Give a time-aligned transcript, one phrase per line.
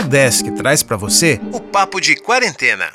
[0.00, 2.86] Udesc traz para você o Papo de Quarentena.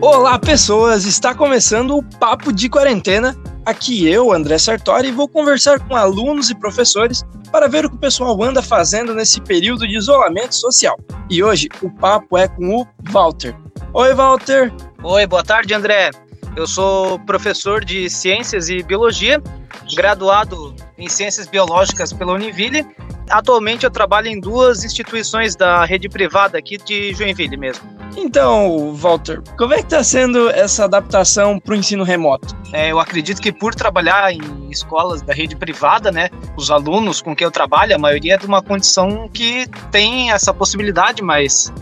[0.00, 1.04] Olá, pessoas!
[1.04, 3.36] Está começando o Papo de Quarentena.
[3.64, 8.00] Aqui eu, André Sartori, vou conversar com alunos e professores para ver o que o
[8.00, 10.98] pessoal anda fazendo nesse período de isolamento social.
[11.30, 13.54] E hoje o papo é com o Walter.
[13.92, 14.72] Oi, Walter!
[15.04, 16.10] Oi, boa tarde, André.
[16.56, 19.40] Eu sou professor de Ciências e Biologia,
[19.94, 22.84] graduado em Ciências Biológicas pela Univille.
[23.28, 27.94] Atualmente eu trabalho em duas instituições da rede privada aqui de Joinville mesmo.
[28.16, 32.54] Então, Walter, como é que está sendo essa adaptação para o ensino remoto?
[32.72, 37.34] É, eu acredito que por trabalhar em escolas da rede privada, né, os alunos com
[37.34, 41.72] quem eu trabalho, a maioria é de uma condição que tem essa possibilidade, mas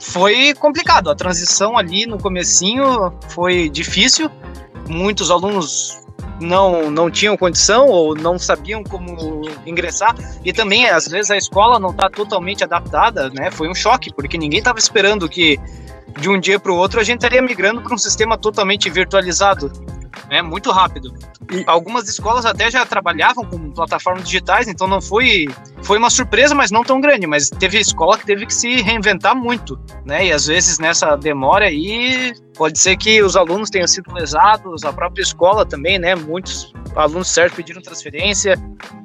[0.00, 1.10] foi complicado.
[1.10, 4.30] A transição ali no comecinho foi difícil.
[4.88, 6.00] Muitos alunos
[6.40, 10.14] não, não tinham condição ou não sabiam como ingressar.
[10.44, 13.50] E também, às vezes, a escola não está totalmente adaptada, né?
[13.50, 15.58] Foi um choque, porque ninguém estava esperando que
[16.18, 19.70] de um dia para o outro a gente estaria migrando para um sistema totalmente virtualizado
[20.28, 21.12] né, muito rápido.
[21.50, 25.48] E algumas escolas até já trabalhavam com plataformas digitais, então não foi
[25.82, 27.26] foi uma surpresa, mas não tão grande.
[27.26, 30.26] Mas teve escola que teve que se reinventar muito, né?
[30.26, 34.92] E às vezes nessa demora aí pode ser que os alunos tenham sido lesados, a
[34.92, 36.14] própria escola também, né?
[36.14, 38.56] Muitos alunos certos pediram transferência,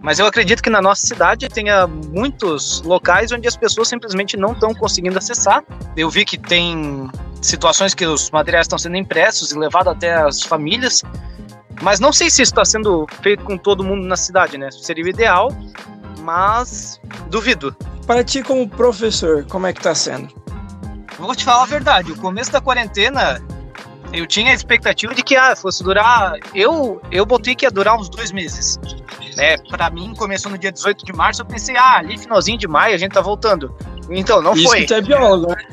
[0.02, 4.54] mas eu acredito que na nossa cidade tenha muitos locais onde as pessoas simplesmente não
[4.54, 5.64] estão conseguindo acessar.
[5.96, 7.10] Eu vi que tem
[7.42, 11.04] situações que os materiais estão sendo impressos e levados até as famílias.
[11.82, 14.70] Mas não sei se isso está sendo feito com todo mundo na cidade, né?
[14.72, 15.50] Seria o ideal,
[16.22, 17.76] mas duvido.
[18.08, 20.34] Para ti, como professor, como é que está sendo?
[21.18, 22.12] Vou te falar a verdade.
[22.12, 23.42] O começo da quarentena,
[24.14, 26.36] eu tinha a expectativa de que ah, fosse durar.
[26.54, 28.80] Eu, eu botei que ia durar uns dois meses.
[29.36, 29.58] Né?
[29.70, 31.42] Para mim, começou no dia 18 de março.
[31.42, 33.76] Eu pensei, ah, ali finalzinho de maio a gente tá voltando.
[34.10, 34.80] Então, não isso foi.
[34.80, 35.64] Isso que tu é biólogo, né?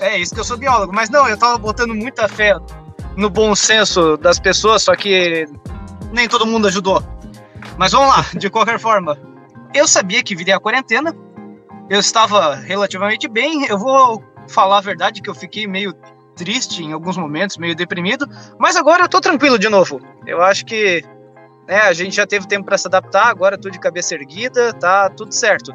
[0.00, 0.92] É, isso que eu sou biólogo.
[0.94, 2.56] Mas não, eu tava botando muita fé
[3.16, 5.46] no bom senso das pessoas, só que
[6.12, 7.02] nem todo mundo ajudou.
[7.76, 9.18] Mas vamos lá, de qualquer forma.
[9.74, 11.14] Eu sabia que viria a quarentena,
[11.88, 13.66] eu estava relativamente bem.
[13.66, 15.94] Eu vou falar a verdade que eu fiquei meio
[16.40, 18.26] triste em alguns momentos, meio deprimido,
[18.58, 20.00] mas agora eu tô tranquilo de novo.
[20.26, 21.04] Eu acho que
[21.68, 25.10] né, a gente já teve tempo para se adaptar, agora tudo de cabeça erguida, tá
[25.10, 25.70] tudo certo.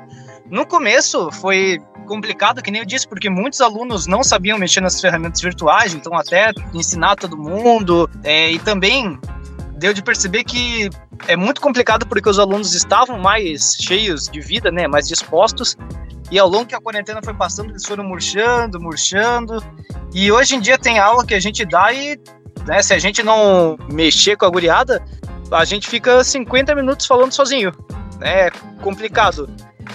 [0.49, 4.99] No começo foi complicado, que nem eu disse, porque muitos alunos não sabiam mexer nas
[4.99, 8.09] ferramentas virtuais, então até ensinar todo mundo.
[8.23, 9.19] É, e também
[9.77, 10.89] deu de perceber que
[11.27, 15.77] é muito complicado porque os alunos estavam mais cheios de vida, né, mais dispostos.
[16.31, 19.63] E ao longo que a quarentena foi passando, eles foram murchando, murchando.
[20.13, 22.19] E hoje em dia tem aula que a gente dá e,
[22.65, 25.03] né, se a gente não mexer com a guriada,
[25.51, 27.71] a gente fica 50 minutos falando sozinho.
[28.21, 28.49] É
[28.81, 29.49] complicado.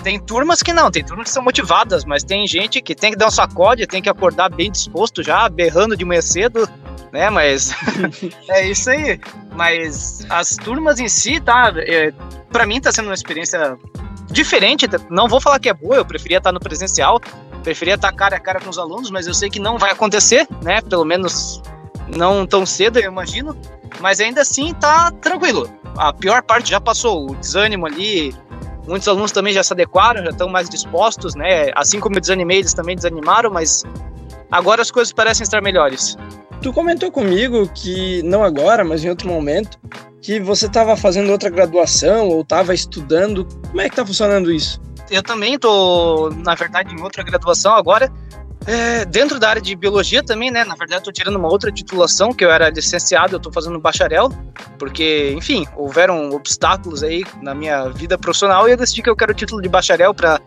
[0.05, 3.19] Tem turmas que não, tem turmas que são motivadas, mas tem gente que tem que
[3.19, 6.69] dar um sacode, tem que acordar bem disposto já, berrando de manhã cedo,
[7.13, 7.29] né?
[7.29, 7.75] Mas
[8.49, 9.21] é isso aí.
[9.53, 11.73] Mas as turmas em si, tá?
[11.77, 12.13] É,
[12.51, 13.77] para mim tá sendo uma experiência
[14.31, 14.87] diferente.
[15.09, 17.21] Não vou falar que é boa, eu preferia estar no presencial,
[17.63, 20.47] preferia estar cara a cara com os alunos, mas eu sei que não vai acontecer,
[20.63, 20.81] né?
[20.83, 21.63] Pelo menos
[22.17, 23.57] não tão cedo, eu imagino.
[24.01, 25.69] Mas ainda assim tá tranquilo.
[25.97, 28.35] A pior parte já passou, o desânimo ali,
[28.87, 31.71] Muitos alunos também já se adequaram, já estão mais dispostos, né?
[31.77, 33.85] Assim como eu desanimei, eles também desanimaram, mas
[34.51, 36.17] agora as coisas parecem estar melhores.
[36.61, 39.79] Tu comentou comigo que, não agora, mas em outro momento,
[40.21, 43.47] que você estava fazendo outra graduação ou estava estudando.
[43.69, 44.81] Como é que está funcionando isso?
[45.11, 48.13] Eu também estou, na verdade, em outra graduação agora,
[48.67, 50.65] é, dentro da área de biologia também, né?
[50.65, 54.31] Na verdade, estou tirando uma outra titulação, que eu era licenciado, eu estou fazendo bacharel,
[54.79, 59.33] porque, enfim, houveram obstáculos aí na minha vida profissional e eu decidi que eu quero
[59.33, 60.41] o título de bacharel para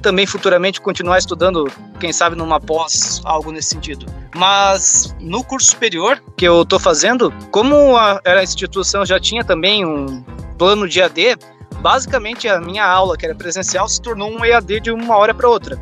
[0.00, 4.06] também futuramente continuar estudando, quem sabe numa pós, algo nesse sentido.
[4.34, 9.84] Mas no curso superior que eu estou fazendo, como a, a instituição já tinha também
[9.84, 10.24] um
[10.58, 11.36] plano de AD,
[11.80, 15.48] basicamente a minha aula, que era presencial, se tornou um EAD de uma hora para
[15.48, 15.80] outra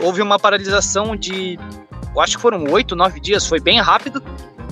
[0.00, 1.58] houve uma paralisação de,
[2.14, 4.22] eu acho que foram oito, nove dias, foi bem rápido.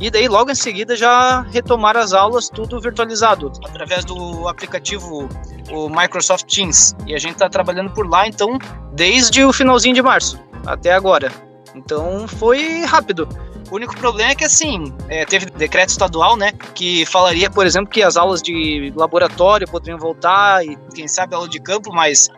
[0.02, 5.28] E daí, logo em seguida, já retomaram as aulas, tudo virtualizado, através do aplicativo
[5.70, 6.96] o Microsoft Teams.
[7.06, 8.58] E a gente está trabalhando por lá, então,
[8.92, 11.30] desde o finalzinho de março até agora.
[11.76, 13.28] Então, foi rápido.
[13.70, 17.88] O único problema é que, assim, é, teve decreto estadual, né, que falaria, por exemplo,
[17.88, 22.28] que as aulas de laboratório poderiam voltar e, quem sabe, aula de campo, mas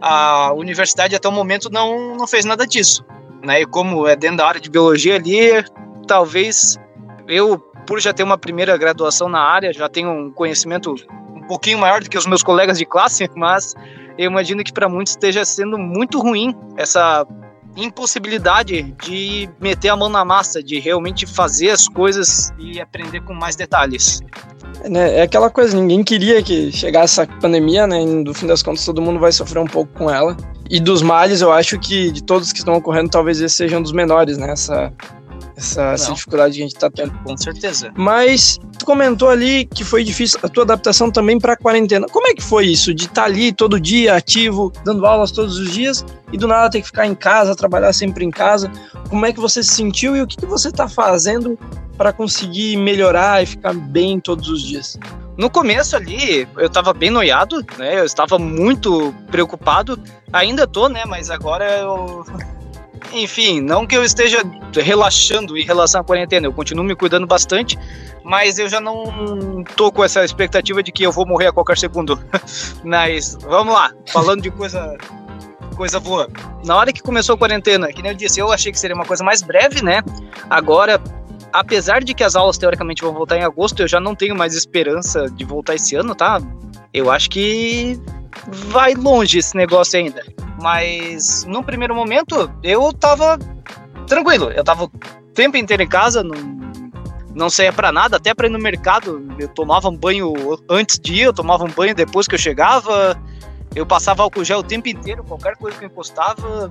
[0.00, 3.04] a universidade até o momento não, não fez nada disso.
[3.42, 3.62] Né?
[3.62, 5.64] E como é dentro da área de biologia ali,
[6.06, 6.78] talvez
[7.30, 10.94] eu, por já ter uma primeira graduação na área, já tenho um conhecimento
[11.34, 13.74] um pouquinho maior do que os meus colegas de classe, mas
[14.18, 17.26] eu imagino que para muitos esteja sendo muito ruim essa
[17.76, 23.32] impossibilidade de meter a mão na massa, de realmente fazer as coisas e aprender com
[23.32, 24.20] mais detalhes.
[24.82, 28.02] É, né, é aquela coisa, ninguém queria que chegasse essa pandemia, né?
[28.02, 30.36] E no fim das contas todo mundo vai sofrer um pouco com ela.
[30.68, 33.82] E dos males, eu acho que de todos que estão ocorrendo, talvez esse seja um
[33.82, 34.52] dos menores, né?
[34.52, 34.92] Essa,
[35.60, 37.12] essa, essa dificuldade que a gente está tendo.
[37.22, 37.92] Com certeza.
[37.96, 42.06] Mas tu comentou ali que foi difícil a tua adaptação também para a quarentena.
[42.10, 45.58] Como é que foi isso de estar tá ali todo dia ativo, dando aulas todos
[45.58, 48.70] os dias e do nada ter que ficar em casa, trabalhar sempre em casa?
[49.08, 51.58] Como é que você se sentiu e o que, que você está fazendo
[51.96, 54.98] para conseguir melhorar e ficar bem todos os dias?
[55.36, 58.00] No começo ali, eu estava bem noiado, né?
[58.00, 59.98] Eu estava muito preocupado.
[60.32, 61.04] Ainda tô, né?
[61.06, 62.24] Mas agora eu
[63.12, 64.42] enfim, não que eu esteja
[64.74, 67.78] relaxando em relação à quarentena, eu continuo me cuidando bastante,
[68.22, 71.78] mas eu já não tô com essa expectativa de que eu vou morrer a qualquer
[71.78, 72.18] segundo.
[72.84, 74.96] mas vamos lá, falando de coisa
[75.76, 76.28] coisa boa.
[76.64, 79.06] Na hora que começou a quarentena, que nem eu disse, eu achei que seria uma
[79.06, 80.02] coisa mais breve, né?
[80.50, 81.00] Agora,
[81.52, 84.54] apesar de que as aulas teoricamente vão voltar em agosto, eu já não tenho mais
[84.54, 86.38] esperança de voltar esse ano, tá?
[86.92, 88.00] Eu acho que
[88.48, 90.22] vai longe esse negócio ainda.
[90.60, 93.38] Mas no primeiro momento eu tava
[94.06, 94.50] tranquilo.
[94.50, 94.88] Eu tava o
[95.34, 96.36] tempo inteiro em casa, não,
[97.34, 99.26] não saía para nada, até para ir no mercado.
[99.38, 100.34] Eu tomava um banho
[100.68, 103.18] antes de ir, eu tomava um banho depois que eu chegava.
[103.74, 106.70] Eu passava álcool gel o tempo inteiro, qualquer coisa que eu encostava.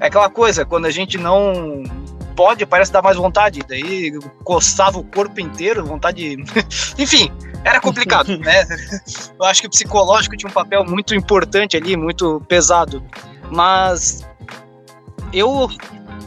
[0.00, 1.84] É aquela coisa, quando a gente não
[2.40, 3.60] pode, parece dar mais vontade.
[3.68, 6.38] Daí coçava o corpo inteiro, vontade.
[6.98, 7.30] Enfim,
[7.62, 8.64] era complicado, né?
[9.38, 13.04] Eu acho que o psicológico tinha um papel muito importante ali, muito pesado.
[13.50, 14.26] Mas
[15.34, 15.68] eu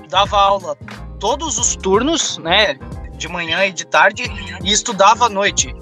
[0.08, 0.78] dava aula
[1.20, 2.78] todos os turnos, né?
[3.14, 4.24] De manhã e de tarde,
[4.64, 5.74] e estudava à noite.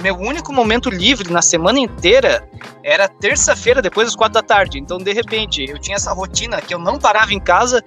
[0.00, 2.48] Meu único momento livre na semana inteira
[2.82, 4.78] era terça-feira, depois das quatro da tarde.
[4.78, 7.84] Então, de repente, eu tinha essa rotina que eu não parava em casa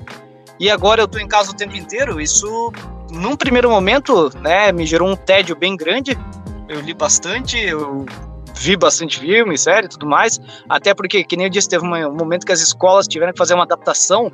[0.60, 2.20] e agora eu tô em casa o tempo inteiro.
[2.20, 2.72] Isso,
[3.12, 6.18] num primeiro momento, né, me gerou um tédio bem grande.
[6.68, 8.06] Eu li bastante, eu
[8.56, 10.40] vi bastante filme, série e tudo mais.
[10.68, 13.54] Até porque, que nem eu disse, teve um momento que as escolas tiveram que fazer
[13.54, 14.32] uma adaptação.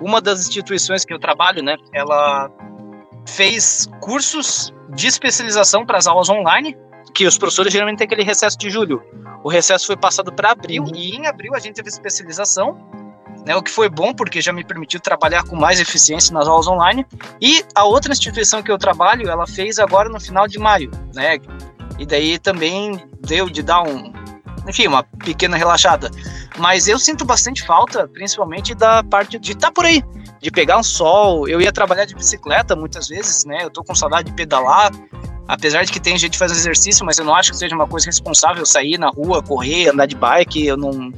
[0.00, 2.50] Uma das instituições que eu trabalho, né, ela
[3.26, 6.76] fez cursos de especialização para as aulas online,
[7.14, 9.02] que os professores geralmente têm aquele recesso de julho.
[9.44, 10.92] O recesso foi passado para abril uhum.
[10.94, 12.76] e em abril a gente teve especialização,
[13.44, 16.66] né, o que foi bom porque já me permitiu trabalhar com mais eficiência nas aulas
[16.66, 17.06] online.
[17.40, 21.38] E a outra instituição que eu trabalho, ela fez agora no final de maio, né?
[21.98, 24.12] E daí também deu de dar um,
[24.68, 26.10] enfim, uma pequena relaxada.
[26.58, 30.02] Mas eu sinto bastante falta, principalmente da parte de estar tá por aí,
[30.40, 31.48] de pegar um sol.
[31.48, 33.58] Eu ia trabalhar de bicicleta muitas vezes, né?
[33.62, 34.90] Eu tô com saudade de pedalar.
[35.48, 38.06] Apesar de que tem gente fazendo exercício, mas eu não acho que seja uma coisa
[38.06, 40.64] responsável sair na rua, correr, andar de bike.
[40.64, 41.12] Eu não,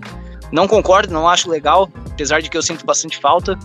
[0.52, 3.58] não concordo, não acho legal, apesar de que eu sinto bastante falta.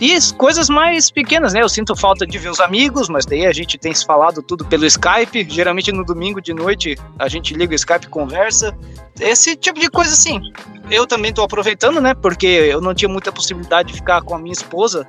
[0.00, 1.60] E coisas mais pequenas, né?
[1.62, 4.64] Eu sinto falta de ver os amigos, mas daí a gente tem se falado tudo
[4.64, 5.46] pelo Skype.
[5.50, 8.74] Geralmente no domingo de noite a gente liga o Skype conversa.
[9.20, 10.40] Esse tipo de coisa assim.
[10.90, 12.14] Eu também tô aproveitando, né?
[12.14, 15.06] Porque eu não tinha muita possibilidade de ficar com a minha esposa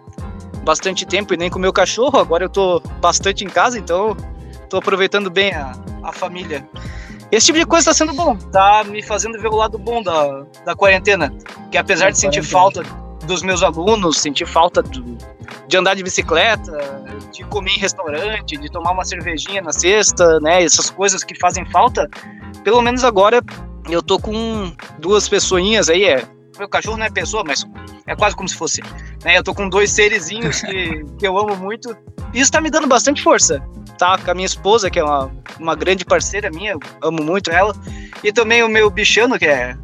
[0.66, 2.20] bastante tempo e nem com o meu cachorro.
[2.20, 4.18] Agora eu tô bastante em casa, então
[4.70, 5.72] tô aproveitando bem a,
[6.04, 6.68] a família.
[7.32, 10.44] Esse tipo de coisa tá sendo bom, tá me fazendo ver o lado bom da,
[10.66, 11.34] da quarentena.
[11.72, 12.84] Que apesar de sentir falta
[13.26, 15.18] dos meus alunos, sentir falta do,
[15.68, 16.78] de andar de bicicleta,
[17.32, 20.64] de comer em restaurante, de tomar uma cervejinha na sexta, né?
[20.64, 22.10] Essas coisas que fazem falta.
[22.64, 23.42] Pelo menos agora
[23.90, 26.28] eu tô com duas pessoinhas aí, é.
[26.58, 27.66] Meu cachorro não é pessoa, mas
[28.06, 28.82] é quase como se fosse.
[29.24, 29.38] Né?
[29.38, 31.96] Eu tô com dois serizinhos que, que eu amo muito.
[32.34, 33.62] Isso tá me dando bastante força.
[33.98, 34.18] Tá?
[34.18, 37.76] Com a minha esposa, que é uma, uma grande parceira minha, amo muito ela.
[38.24, 39.76] E também o meu bichano, que é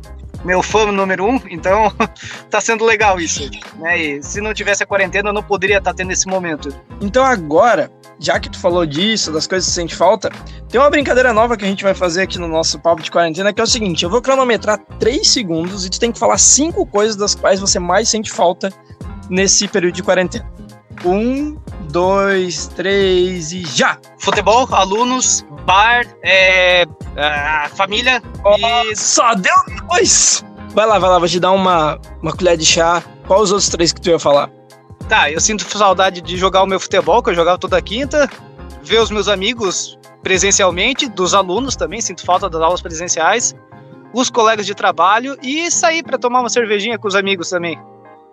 [0.43, 1.91] meu fã número um, então
[2.49, 3.99] tá sendo legal isso, né?
[3.99, 6.73] E se não tivesse a quarentena, eu não poderia estar tá tendo esse momento.
[7.01, 10.29] Então agora, já que tu falou disso, das coisas que sente falta,
[10.69, 13.53] tem uma brincadeira nova que a gente vai fazer aqui no nosso papo de quarentena,
[13.53, 16.85] que é o seguinte, eu vou cronometrar três segundos e tu tem que falar cinco
[16.85, 18.71] coisas das quais você mais sente falta
[19.29, 20.49] nesse período de quarentena.
[21.05, 21.57] Um,
[21.91, 23.99] dois, três e já!
[24.17, 26.85] Futebol, alunos, bar, é,
[27.75, 28.55] família oh,
[28.91, 28.95] e...
[28.95, 29.55] Só deu
[29.87, 30.43] dois!
[30.73, 33.03] Vai lá, vai lá, vou te dar uma, uma colher de chá.
[33.25, 34.49] Qual os outros três que tu ia falar?
[35.07, 38.29] Tá, eu sinto saudade de jogar o meu futebol, que eu jogava toda quinta,
[38.83, 43.55] ver os meus amigos presencialmente, dos alunos também, sinto falta das aulas presenciais,
[44.13, 47.79] os colegas de trabalho e sair para tomar uma cervejinha com os amigos também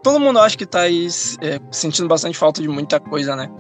[0.05, 1.09] todo mundo acha que tá aí
[1.41, 3.51] é, sentindo bastante falta de muita coisa, né?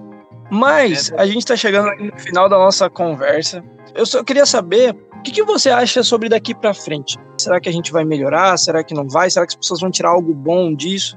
[0.52, 3.64] Mas a gente está chegando no final da nossa conversa.
[3.94, 7.18] Eu só queria saber o que, que você acha sobre daqui para frente.
[7.38, 8.56] Será que a gente vai melhorar?
[8.58, 9.30] Será que não vai?
[9.30, 11.16] Será que as pessoas vão tirar algo bom disso?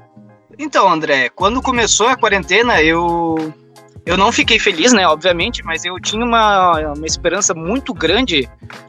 [0.58, 3.54] Então, André, quando começou a quarentena, eu
[4.08, 8.48] eu não fiquei feliz, né, obviamente, mas eu tinha uma, uma esperança muito grande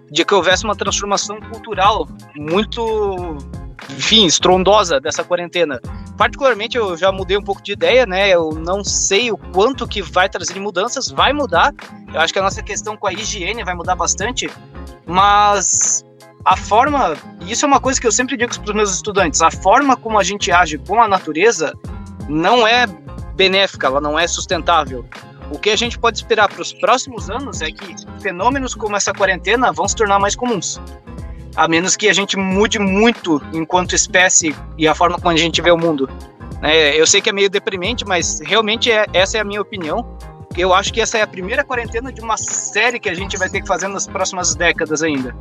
[0.10, 2.08] de que houvesse uma transformação cultural
[2.38, 3.38] muito,
[3.90, 5.82] enfim, estrondosa dessa quarentena.
[6.18, 8.30] Particularmente, eu já mudei um pouco de ideia, né?
[8.30, 11.74] Eu não sei o quanto que vai trazer mudanças, vai mudar.
[12.14, 14.50] Eu acho que a nossa questão com a higiene vai mudar bastante,
[15.06, 16.06] mas
[16.46, 17.18] a forma,
[17.51, 20.20] isso é uma coisa que eu sempre digo para os meus estudantes, a forma como
[20.20, 21.74] a gente age com a natureza
[22.27, 22.86] não é
[23.36, 25.06] benéfica, ela não é sustentável.
[25.51, 29.12] O que a gente pode esperar para os próximos anos é que fenômenos como essa
[29.12, 30.79] quarentena vão se tornar mais comuns.
[31.56, 35.60] A menos que a gente mude muito enquanto espécie e a forma como a gente
[35.62, 36.08] vê o mundo.
[36.62, 40.18] É, eu sei que é meio deprimente, mas realmente é, essa é a minha opinião.
[40.56, 43.50] Eu acho que essa é a primeira quarentena de uma série que a gente vai
[43.50, 45.36] ter que fazer nas próximas décadas ainda.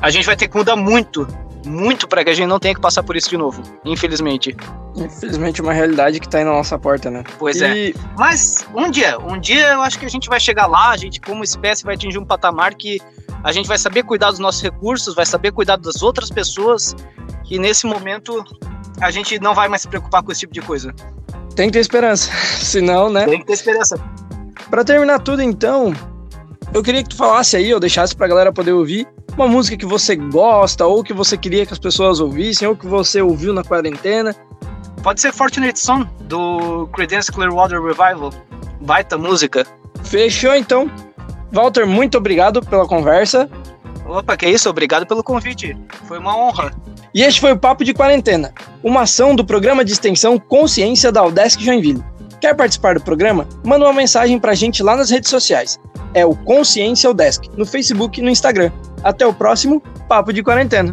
[0.00, 1.26] A gente vai ter que mudar muito
[1.66, 4.56] muito para que a gente não tenha que passar por isso de novo, infelizmente.
[4.96, 7.22] Infelizmente, uma realidade que tá aí na nossa porta, né?
[7.38, 7.76] Pois é.
[7.76, 7.90] e...
[7.90, 7.94] é.
[8.16, 11.20] Mas um dia, um dia eu acho que a gente vai chegar lá, a gente,
[11.20, 13.00] como espécie, vai atingir um patamar que
[13.42, 16.94] a gente vai saber cuidar dos nossos recursos, vai saber cuidar das outras pessoas,
[17.48, 18.44] e nesse momento
[19.00, 20.94] a gente não vai mais se preocupar com esse tipo de coisa.
[21.54, 22.30] Tem que ter esperança,
[22.62, 23.26] senão, né?
[23.26, 23.96] Tem que ter esperança.
[24.68, 25.92] Para terminar tudo, então,
[26.72, 29.06] eu queria que tu falasse aí, ou deixasse pra galera poder ouvir,
[29.40, 32.86] uma música que você gosta, ou que você queria que as pessoas ouvissem, ou que
[32.86, 34.36] você ouviu na quarentena.
[35.02, 38.32] Pode ser Fortunate Son, do Creedence Clearwater Revival.
[38.82, 39.66] Baita música.
[40.04, 40.90] Fechou então.
[41.50, 43.48] Walter, muito obrigado pela conversa.
[44.06, 45.76] Opa, que isso, obrigado pelo convite.
[46.06, 46.72] Foi uma honra.
[47.14, 48.52] E este foi o Papo de Quarentena,
[48.84, 52.04] uma ação do programa de extensão Consciência da Udesc Joinville.
[52.40, 53.48] Quer participar do programa?
[53.64, 55.80] Manda uma mensagem pra gente lá nas redes sociais.
[56.12, 58.70] É o Consciência Udesc, no Facebook e no Instagram.
[59.02, 60.92] Até o próximo Papo de Quarentena.